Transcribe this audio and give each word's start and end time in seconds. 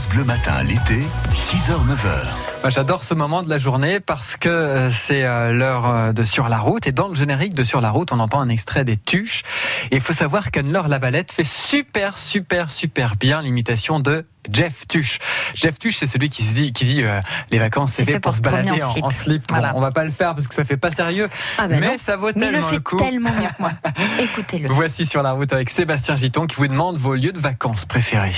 France 0.00 0.14
Bleu 0.14 0.24
Matin, 0.24 0.62
l'été, 0.62 1.02
6h-9h. 1.34 2.49
Moi, 2.62 2.68
j'adore 2.68 3.04
ce 3.04 3.14
moment 3.14 3.42
de 3.42 3.48
la 3.48 3.56
journée 3.56 4.00
parce 4.00 4.36
que 4.36 4.48
euh, 4.50 4.90
c'est 4.90 5.24
euh, 5.24 5.50
l'heure 5.50 5.88
euh, 5.88 6.12
de 6.12 6.24
Sur 6.24 6.50
la 6.50 6.58
route. 6.58 6.86
Et 6.86 6.92
dans 6.92 7.08
le 7.08 7.14
générique 7.14 7.54
de 7.54 7.64
Sur 7.64 7.80
la 7.80 7.88
route, 7.90 8.12
on 8.12 8.20
entend 8.20 8.40
un 8.40 8.50
extrait 8.50 8.84
des 8.84 8.98
Tuches. 8.98 9.42
Et 9.90 9.96
il 9.96 10.00
faut 10.02 10.12
savoir 10.12 10.50
qu'Anne-Laure 10.50 10.88
Lavalette 10.88 11.32
fait 11.32 11.44
super, 11.44 12.18
super, 12.18 12.70
super 12.70 13.16
bien 13.16 13.40
l'imitation 13.40 13.98
de 13.98 14.26
Jeff 14.50 14.86
Tuche. 14.88 15.18
Jeff 15.54 15.78
Tuche, 15.78 15.96
c'est 15.98 16.06
celui 16.06 16.28
qui 16.28 16.42
se 16.44 16.54
dit, 16.54 16.72
qui 16.72 16.84
dit 16.84 17.02
euh, 17.02 17.20
les 17.50 17.58
vacances 17.58 17.92
c'est 17.92 18.04
fait 18.04 18.20
pour, 18.20 18.34
se 18.34 18.40
promener 18.40 18.70
balader 18.70 18.82
en 18.82 18.92
slip. 18.92 19.04
en 19.04 19.10
slip. 19.10 19.48
Bon, 19.48 19.62
on 19.74 19.80
va 19.80 19.90
pas 19.90 20.04
le 20.04 20.10
faire 20.10 20.34
parce 20.34 20.48
que 20.48 20.54
ça 20.54 20.64
fait 20.64 20.76
pas 20.78 20.90
sérieux, 20.90 21.28
Ah 21.58 21.68
ben 21.68 21.80
mais 21.80 21.86
non. 21.88 21.98
ça 21.98 22.16
vaut 22.16 22.30
Mais 22.34 22.50
tellement 22.50 22.66
le 22.68 22.74
fait 22.74 22.82
coup. 22.82 22.96
tellement 22.96 23.30
mieux 23.30 23.48
que 23.48 23.60
moi. 23.60 23.72
Écoutez-le. 24.22 24.68
Voici 24.72 25.04
sur 25.06 25.22
la 25.22 25.32
route 25.32 25.52
avec 25.52 25.68
Sébastien 25.70 26.16
Giton 26.16 26.46
qui 26.46 26.56
vous 26.56 26.68
demande 26.68 26.96
vos 26.96 27.14
lieux 27.14 27.32
de 27.32 27.38
vacances 27.38 27.84
préférés. 27.84 28.32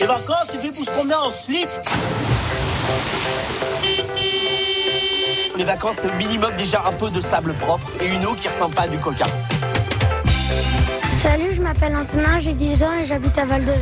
Les 0.00 0.06
vacances, 0.06 0.46
c'est 0.50 0.58
fait 0.58 0.68
pour 0.74 0.84
se 0.84 0.90
promener 0.90 1.14
en 1.14 1.30
slip. 1.30 1.68
Les 5.56 5.64
vacances, 5.64 5.96
c'est 6.00 6.10
le 6.10 6.16
minimum 6.16 6.52
déjà 6.56 6.84
un 6.86 6.92
peu 6.92 7.10
de 7.10 7.20
sable 7.20 7.52
propre 7.54 7.90
et 8.00 8.14
une 8.14 8.24
eau 8.26 8.34
qui 8.34 8.46
ressemble 8.46 8.74
pas 8.74 8.82
à 8.82 8.86
du 8.88 8.98
coca. 8.98 9.26
Salut, 11.20 11.52
je 11.52 11.60
m'appelle 11.60 11.96
Antonin, 11.96 12.38
j'ai 12.38 12.54
10 12.54 12.84
ans 12.84 12.92
et 12.94 13.04
j'habite 13.04 13.36
à 13.38 13.44
Val-de-Velle. 13.44 13.78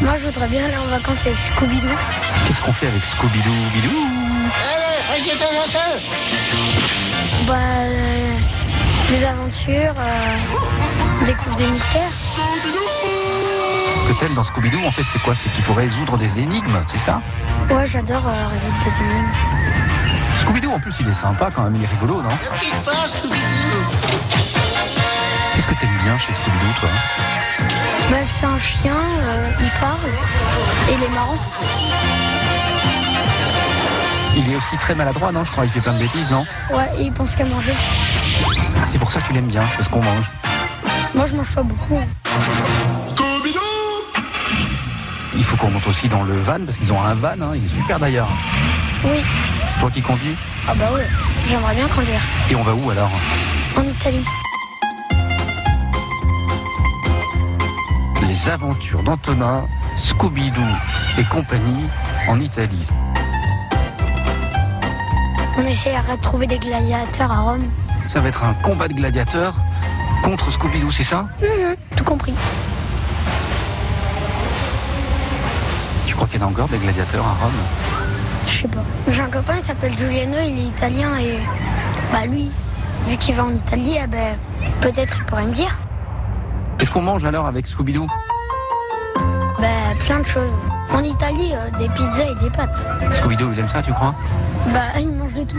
Moi, 0.00 0.16
je 0.16 0.24
voudrais 0.24 0.48
bien 0.48 0.64
aller 0.64 0.78
en 0.78 0.86
vacances 0.86 1.26
avec 1.26 1.38
Scooby-Doo. 1.38 1.94
Qu'est-ce 2.46 2.60
qu'on 2.62 2.72
fait 2.72 2.86
avec 2.86 3.04
Scooby-Doo 3.04 3.70
Bidou 3.74 3.90
Bah, 7.46 7.54
euh, 7.54 8.32
des 9.10 9.24
aventures, 9.24 9.94
euh, 9.98 10.38
on 11.20 11.24
découvre 11.26 11.56
des 11.56 11.66
mystères. 11.66 12.19
Que 14.10 14.18
t'aimes 14.18 14.34
dans 14.34 14.42
Scooby-Doo, 14.42 14.84
en 14.84 14.90
fait, 14.90 15.04
c'est 15.04 15.20
quoi? 15.20 15.36
C'est 15.36 15.52
qu'il 15.52 15.62
faut 15.62 15.72
résoudre 15.72 16.18
des 16.18 16.40
énigmes, 16.40 16.82
c'est 16.86 16.98
ça? 16.98 17.22
Ouais, 17.70 17.86
j'adore 17.86 18.26
euh, 18.26 18.48
résoudre 18.48 18.74
des 18.84 18.96
énigmes. 18.96 19.28
Scooby-Doo, 20.34 20.72
en 20.72 20.80
plus, 20.80 20.92
il 20.98 21.08
est 21.08 21.14
sympa 21.14 21.48
quand 21.54 21.62
même, 21.62 21.76
il 21.76 21.84
est 21.84 21.86
rigolo, 21.86 22.20
non? 22.20 22.30
Qu'est-ce 25.54 25.68
que 25.68 25.74
t'aimes 25.74 25.96
bien 26.02 26.18
chez 26.18 26.32
Scooby-Doo, 26.32 26.80
toi? 26.80 26.88
Bah, 28.10 28.16
c'est 28.26 28.46
un 28.46 28.58
chien, 28.58 28.96
euh, 28.96 29.52
il 29.60 29.70
parle 29.80 30.00
et 30.88 30.94
il 30.94 31.04
est 31.04 31.14
marrant. 31.14 31.38
Il 34.34 34.52
est 34.52 34.56
aussi 34.56 34.76
très 34.78 34.96
maladroit, 34.96 35.30
non? 35.30 35.44
Je 35.44 35.52
crois, 35.52 35.66
il 35.66 35.70
fait 35.70 35.80
plein 35.80 35.92
de 35.92 36.00
bêtises, 36.00 36.32
non? 36.32 36.44
Ouais, 36.72 36.90
et 36.98 37.02
il 37.04 37.12
pense 37.12 37.36
qu'à 37.36 37.44
manger. 37.44 37.76
Ah, 38.76 38.86
C'est 38.86 38.98
pour 38.98 39.12
ça 39.12 39.20
que 39.20 39.28
tu 39.28 39.34
l'aimes 39.34 39.46
bien, 39.46 39.62
parce 39.76 39.86
qu'on 39.86 40.02
mange. 40.02 40.28
Moi, 41.14 41.26
je 41.26 41.36
mange 41.36 41.50
pas 41.54 41.62
beaucoup. 41.62 42.00
Il 45.36 45.44
faut 45.44 45.56
qu'on 45.56 45.70
monte 45.70 45.86
aussi 45.86 46.08
dans 46.08 46.22
le 46.22 46.38
van, 46.38 46.58
parce 46.64 46.78
qu'ils 46.78 46.92
ont 46.92 47.00
un 47.00 47.14
van, 47.14 47.28
hein, 47.40 47.52
il 47.54 47.64
est 47.64 47.68
super 47.68 47.98
d'ailleurs. 47.98 48.28
Oui, 49.04 49.22
C'est 49.70 49.80
toi 49.80 49.90
qui 49.90 50.02
conduis 50.02 50.36
ah 50.68 50.74
bah 50.74 50.92
ouais, 50.94 51.06
j'aimerais 51.46 51.74
bien 51.74 51.88
conduire. 51.88 52.20
Et 52.50 52.54
on 52.54 52.62
va 52.62 52.74
où 52.74 52.90
alors 52.90 53.10
En 53.76 53.82
Italie. 53.82 54.24
Les 58.28 58.48
aventures 58.48 59.02
d'Antonin, 59.02 59.66
Scooby-Doo 59.96 60.62
et 61.18 61.24
compagnie 61.24 61.86
en 62.28 62.38
Italie. 62.40 62.86
On 65.58 65.66
essaiera 65.66 66.16
de 66.16 66.20
trouver 66.20 66.46
des 66.46 66.58
gladiateurs 66.58 67.32
à 67.32 67.40
Rome. 67.40 67.64
Ça 68.06 68.20
va 68.20 68.28
être 68.28 68.44
un 68.44 68.54
combat 68.54 68.86
de 68.86 68.94
gladiateurs 68.94 69.54
contre 70.22 70.52
Scooby-Doo, 70.52 70.92
c'est 70.92 71.04
ça? 71.04 71.26
Mhm, 71.40 71.74
tout 71.96 72.04
compris. 72.04 72.34
Crois 76.20 76.28
qu'il 76.28 76.40
y 76.40 76.44
en 76.44 76.48
a 76.48 76.50
encore 76.50 76.68
des 76.68 76.76
gladiateurs 76.76 77.24
à 77.24 77.32
Rome 77.42 77.52
Je 78.46 78.50
sais 78.50 78.68
pas. 78.68 78.84
J'ai 79.08 79.22
un 79.22 79.30
copain, 79.30 79.54
il 79.56 79.62
s'appelle 79.62 79.96
Giuliano, 79.96 80.36
il 80.46 80.58
est 80.58 80.68
italien 80.68 81.18
et 81.18 81.38
bah 82.12 82.26
lui, 82.26 82.50
vu 83.08 83.16
qu'il 83.16 83.34
va 83.34 83.44
en 83.44 83.54
Italie, 83.54 83.96
eh 83.98 84.06
ben, 84.06 84.36
peut-être 84.82 85.16
il 85.16 85.24
pourrait 85.24 85.46
me 85.46 85.54
dire. 85.54 85.78
Qu'est-ce 86.76 86.90
qu'on 86.90 87.00
mange 87.00 87.24
alors 87.24 87.46
avec 87.46 87.66
Scooby-Doo? 87.66 88.06
Bah 89.58 89.66
plein 90.04 90.20
de 90.20 90.26
choses. 90.26 90.52
En 90.92 91.02
Italie, 91.02 91.52
euh, 91.54 91.78
des 91.78 91.88
pizzas 91.88 92.26
et 92.30 92.44
des 92.44 92.50
pâtes. 92.50 92.86
Scooby-Doo, 93.12 93.52
il 93.54 93.58
aime 93.58 93.70
ça, 93.70 93.80
tu 93.80 93.92
crois? 93.92 94.14
Bah 94.74 95.00
il 95.00 95.12
mange 95.12 95.32
de 95.32 95.44
tout. 95.44 95.56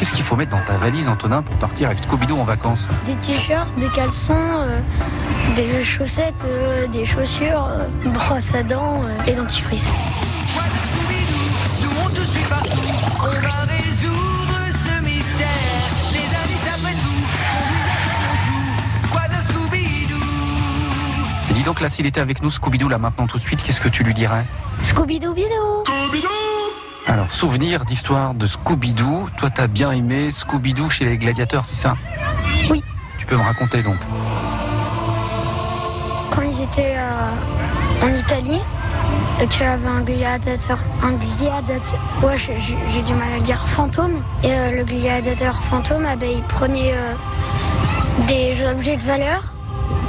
Qu'est-ce 0.00 0.14
qu'il 0.14 0.24
faut 0.24 0.34
mettre 0.34 0.52
dans 0.52 0.64
ta 0.64 0.78
valise, 0.78 1.08
Antonin, 1.08 1.42
pour 1.42 1.54
partir 1.56 1.88
avec 1.88 2.02
Scooby-Doo 2.02 2.38
en 2.40 2.44
vacances 2.44 2.88
Des 3.04 3.14
t-shirts, 3.16 3.68
des 3.76 3.90
caleçons, 3.90 4.32
euh, 4.32 4.80
des 5.56 5.84
chaussettes, 5.84 6.46
euh, 6.46 6.86
des 6.86 7.04
chaussures, 7.04 7.68
euh, 7.68 7.84
brosse 8.08 8.54
à 8.54 8.62
dents 8.62 9.02
euh, 9.04 9.24
et 9.26 9.34
dentifrice. 9.34 9.90
Nous 11.82 11.90
on 12.02 12.08
te 12.08 12.20
suit 12.22 12.44
partout, 12.48 12.78
on 13.18 13.24
va 13.26 13.66
résoudre 13.68 14.54
ce 14.72 15.04
mystère. 15.04 15.46
Les 16.12 16.18
indices 16.34 16.68
après 16.74 16.92
tout, 16.94 17.20
on 17.52 17.60
vous 17.68 17.84
attend 17.92 18.32
au 18.32 18.36
jour. 18.46 19.10
Quoi 19.12 19.28
de 19.28 19.34
Scooby-Doo 19.52 21.50
Et 21.50 21.52
dis 21.52 21.62
donc 21.62 21.82
là, 21.82 21.90
s'il 21.90 22.06
était 22.06 22.22
avec 22.22 22.40
nous, 22.42 22.50
Scooby-Doo, 22.50 22.88
là 22.88 22.96
maintenant 22.96 23.26
tout 23.26 23.36
de 23.36 23.42
suite, 23.42 23.62
qu'est-ce 23.62 23.82
que 23.82 23.90
tu 23.90 24.02
lui 24.02 24.14
dirais? 24.14 24.46
Scooby-Doo-bidou 24.82 25.84
Alors, 27.10 27.32
souvenir 27.32 27.84
d'histoire 27.84 28.34
de 28.34 28.46
Scooby-Doo. 28.46 29.30
Toi, 29.36 29.50
t'as 29.50 29.66
bien 29.66 29.90
aimé 29.90 30.30
Scooby-Doo 30.30 30.88
chez 30.90 31.04
les 31.06 31.18
gladiateurs, 31.18 31.64
c'est 31.64 31.74
ça? 31.74 31.96
Oui. 32.70 32.84
Tu 33.18 33.26
peux 33.26 33.36
me 33.36 33.42
raconter 33.42 33.82
donc 33.82 33.96
Quand 36.30 36.42
ils 36.42 36.62
étaient 36.62 36.94
euh, 36.96 38.04
en 38.06 38.14
Italie, 38.14 38.60
et 39.42 39.46
qu'il 39.48 39.62
y 39.62 39.64
avait 39.64 39.88
un 39.88 40.02
gladiateur, 40.02 40.78
un 41.02 41.12
gladiateur, 41.14 41.98
ouais, 42.22 42.36
j'ai- 42.38 43.02
du 43.02 43.14
mal 43.14 43.32
à 43.32 43.36
le 43.38 43.42
dire, 43.42 43.66
fantôme. 43.66 44.22
Et 44.44 44.52
euh, 44.52 44.70
le 44.70 44.84
gladiateur 44.84 45.60
fantôme, 45.62 46.06
ah 46.08 46.14
ben, 46.14 46.30
il 46.32 46.42
prenait 46.44 46.92
euh, 46.94 47.14
des 48.28 48.64
objets 48.64 48.96
de 48.96 49.02
valeur. 49.02 49.42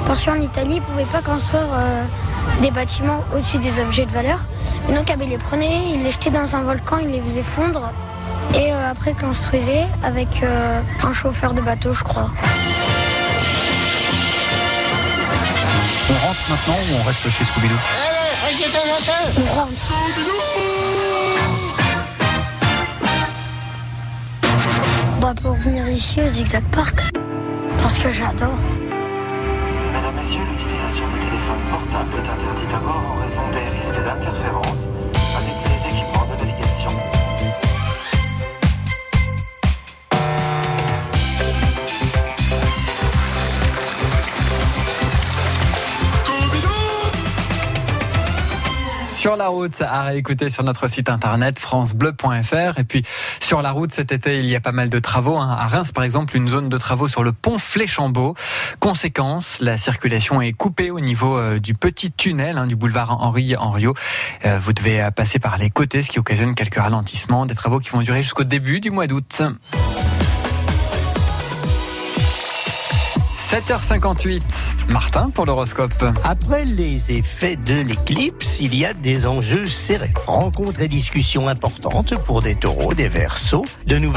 Parce 0.06 0.24
qu'en 0.24 0.40
Italie, 0.40 0.76
ils 0.76 0.82
ne 0.82 0.86
pouvaient 0.86 1.06
pas 1.12 1.22
construire 1.24 1.66
des 2.62 2.72
bâtiments 2.72 3.24
au-dessus 3.36 3.58
des 3.58 3.80
objets 3.80 4.06
de 4.06 4.12
valeur. 4.12 4.40
Et 4.90 4.94
donc, 4.94 5.14
il 5.22 5.30
les 5.30 5.38
prenait, 5.38 5.92
il 5.94 6.04
les 6.04 6.12
jetait 6.12 6.30
dans 6.30 6.56
un 6.56 6.62
volcan, 6.64 6.98
il 7.02 7.10
les 7.10 7.22
faisait 7.22 7.44
fondre. 7.44 7.92
Et 8.54 8.72
euh, 8.72 8.92
après, 8.92 9.12
il 9.12 9.18
construisait 9.18 9.88
avec 10.04 10.44
euh, 10.44 10.82
un 11.04 11.12
chauffeur 11.12 11.54
de 11.54 11.62
bateau, 11.62 11.94
je 11.94 12.04
crois. 12.04 12.30
On 16.10 16.28
rentre 16.28 16.50
maintenant 16.50 16.76
ou 16.76 17.00
on 17.02 17.04
reste 17.04 17.30
chez 17.30 17.44
Scooby-Doo? 17.46 17.76
On 19.38 19.54
rentre. 19.54 19.94
Bah, 25.22 25.34
pour 25.42 25.54
venir 25.54 25.88
ici 25.88 26.22
au 26.22 26.28
Zigzag 26.28 26.64
Park. 26.72 27.04
Parce 27.82 27.98
que 27.98 28.12
j'adore. 28.12 28.58
Mesdames, 29.94 30.16
Messieurs, 30.16 30.42
l'utilisation 30.52 31.08
du 31.14 31.20
téléphone 31.20 31.62
portable 31.70 32.11
Sur 49.22 49.36
la 49.36 49.50
route, 49.50 49.84
à 49.84 50.02
réécouter 50.02 50.50
sur 50.50 50.64
notre 50.64 50.88
site 50.88 51.08
internet 51.08 51.60
francebleu.fr. 51.60 52.80
Et 52.80 52.84
puis, 52.84 53.04
sur 53.40 53.62
la 53.62 53.70
route, 53.70 53.94
cet 53.94 54.12
été, 54.12 54.40
il 54.40 54.46
y 54.46 54.56
a 54.56 54.60
pas 54.60 54.72
mal 54.72 54.90
de 54.90 54.98
travaux. 54.98 55.38
hein. 55.38 55.56
À 55.60 55.68
Reims, 55.68 55.92
par 55.92 56.04
exemple, 56.04 56.36
une 56.36 56.48
zone 56.48 56.70
de 56.70 56.78
travaux 56.80 57.08
sur 57.08 57.24
le 57.24 57.32
pont 57.32 57.60
Fléchambeau. 57.60 58.34
Conséquence, 58.80 59.60
la 59.62 59.78
circulation 59.78 60.42
est 60.42 60.54
coupée 60.54 60.90
au 60.90 61.00
niveau 61.00 61.38
euh, 61.38 61.60
du 61.60 61.76
petit 61.76 62.12
tunnel 62.12 62.58
hein, 62.58 62.66
du 62.66 62.76
boulevard 62.76 63.22
Henri 63.22 63.56
Henriot. 63.56 63.94
Euh, 64.46 64.58
vous 64.60 64.74
devez 64.74 65.04
euh, 65.04 65.12
passer 65.12 65.38
par 65.38 65.60
les 65.60 65.70
côtés, 65.70 66.02
ce 66.02 66.10
qui 66.10 66.18
occasionne 66.18 66.56
quelques 66.56 66.80
ralentissements. 66.80 67.46
Des 67.46 67.54
travaux 67.54 67.78
qui 67.78 67.92
vont 67.92 68.02
durer 68.02 68.24
jusqu'au 68.24 68.44
début 68.44 68.80
du 68.80 68.90
mois 68.90 69.06
d'août. 69.06 69.44
7h58, 73.52 74.42
Martin 74.88 75.30
pour 75.30 75.46
l'horoscope. 75.46 76.06
Après 76.24 76.64
les 76.64 77.12
effets 77.12 77.58
de 77.58 77.82
l'éclipse, 77.82 78.62
il 78.62 78.74
y 78.74 78.86
a 78.86 78.94
des 78.94 79.28
enjeux 79.28 79.66
serrés. 79.66 80.14
Rencontres 80.26 80.80
et 80.80 80.88
discussions 80.88 81.50
importantes 81.50 82.18
pour 82.24 82.42
des 82.42 82.56
taureaux, 82.56 82.94
des 82.94 83.10
versos, 83.10 83.66
de 83.88 83.98
nouvelles 83.98 84.10